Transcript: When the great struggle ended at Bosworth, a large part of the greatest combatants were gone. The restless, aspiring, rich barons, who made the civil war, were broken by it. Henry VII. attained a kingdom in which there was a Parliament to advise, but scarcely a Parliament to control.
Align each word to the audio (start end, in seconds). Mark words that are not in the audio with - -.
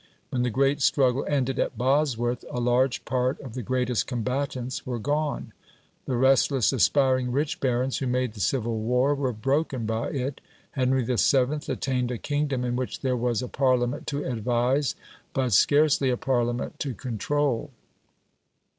When 0.31 0.41
the 0.41 0.49
great 0.49 0.81
struggle 0.81 1.23
ended 1.29 1.59
at 1.59 1.77
Bosworth, 1.77 2.43
a 2.49 2.59
large 2.59 3.05
part 3.05 3.39
of 3.39 3.53
the 3.53 3.61
greatest 3.61 4.07
combatants 4.07 4.83
were 4.83 4.97
gone. 4.97 5.53
The 6.07 6.17
restless, 6.17 6.73
aspiring, 6.73 7.31
rich 7.31 7.59
barons, 7.59 7.99
who 7.99 8.07
made 8.07 8.33
the 8.33 8.39
civil 8.39 8.79
war, 8.79 9.13
were 9.13 9.31
broken 9.31 9.85
by 9.85 10.07
it. 10.09 10.41
Henry 10.71 11.03
VII. 11.03 11.59
attained 11.71 12.09
a 12.09 12.17
kingdom 12.17 12.65
in 12.65 12.75
which 12.75 13.01
there 13.01 13.15
was 13.15 13.43
a 13.43 13.47
Parliament 13.47 14.07
to 14.07 14.25
advise, 14.25 14.95
but 15.33 15.53
scarcely 15.53 16.09
a 16.09 16.17
Parliament 16.17 16.79
to 16.79 16.95
control. 16.95 17.69